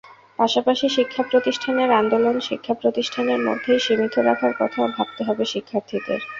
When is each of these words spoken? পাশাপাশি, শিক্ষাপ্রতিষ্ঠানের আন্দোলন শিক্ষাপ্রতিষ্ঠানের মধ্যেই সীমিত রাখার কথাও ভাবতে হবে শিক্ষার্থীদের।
পাশাপাশি, 0.39 0.85
শিক্ষাপ্রতিষ্ঠানের 0.89 1.89
আন্দোলন 1.99 2.35
শিক্ষাপ্রতিষ্ঠানের 2.47 3.39
মধ্যেই 3.47 3.79
সীমিত 3.79 4.15
রাখার 4.19 4.53
কথাও 4.59 4.87
ভাবতে 4.95 5.21
হবে 5.27 5.43
শিক্ষার্থীদের। 5.53 6.19